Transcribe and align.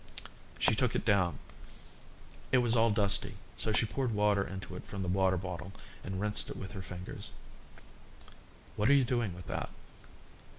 She 0.57 0.73
took 0.73 0.95
it 0.95 1.05
down. 1.05 1.37
It 2.51 2.57
was 2.57 2.75
all 2.75 2.89
dusty, 2.89 3.35
so 3.55 3.71
she 3.71 3.85
poured 3.85 4.15
water 4.15 4.43
into 4.43 4.75
it 4.75 4.83
from 4.87 5.03
the 5.03 5.07
water 5.07 5.37
bottle, 5.37 5.73
and 6.03 6.19
rinsed 6.19 6.49
it 6.49 6.57
with 6.57 6.71
her 6.71 6.81
fingers. 6.81 7.29
"What 8.75 8.89
are 8.89 8.95
you 8.95 9.03
doing 9.05 9.35
with 9.35 9.45
that?" 9.45 9.69